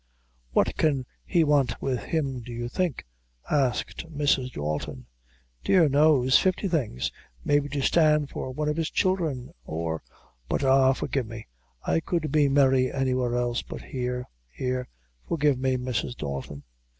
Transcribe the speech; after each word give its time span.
"What 0.51 0.75
can 0.77 1.05
he 1.27 1.43
want 1.43 1.79
with 1.79 2.01
him, 2.05 2.39
do 2.41 2.51
you 2.51 2.67
think?" 2.69 3.05
asked 3.51 4.07
Mrs. 4.11 4.51
Dalton. 4.51 5.05
"Dear 5.63 5.89
knows 5.89 6.39
fifty 6.39 6.67
things 6.67 7.11
maybe 7.45 7.69
to 7.69 7.83
stand 7.83 8.31
for 8.31 8.49
one 8.49 8.67
of 8.67 8.77
his 8.77 8.89
childhre 8.89 9.51
or 9.63 10.01
but, 10.49 10.63
ah! 10.63 10.93
forgive 10.93 11.27
me 11.27 11.45
I 11.85 11.99
could 11.99 12.31
be 12.31 12.49
merry 12.49 12.91
anywhere 12.91 13.35
else; 13.35 13.61
but 13.61 13.83
here 13.83 14.27
here 14.49 14.87
forgive 15.27 15.59
me, 15.59 15.77
Mrs. 15.77 16.17
Dalton." 16.17 16.63